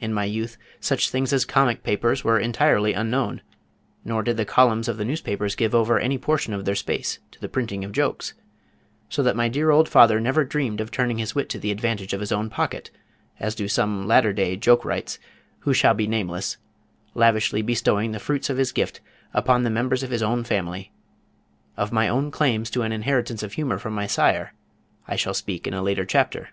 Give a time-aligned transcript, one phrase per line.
[0.00, 3.42] In my youth such things as comic papers were entirely unknown,
[4.04, 7.40] nor did the columns of the newspapers give over any portion of their space to
[7.40, 8.34] the printing of jokes,
[9.08, 12.12] so that my dear old father never dreamed of turning his wit to the advantage
[12.12, 12.90] of his own pocket,
[13.38, 15.20] as do some latter day joke wrights
[15.60, 16.56] who shall be nameless,
[17.14, 18.98] lavishly bestowing the fruits of his gift
[19.32, 20.90] upon the members of his own family.
[21.76, 24.54] Of my own claims to an inheritance of humor from my sire,
[25.06, 26.48] I shall speak in a later chapter.